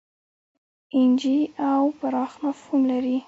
اېن 0.93 1.09
جي 1.21 1.37
او 1.71 1.81
پراخ 1.99 2.31
مفهوم 2.45 2.81
لري. 2.91 3.17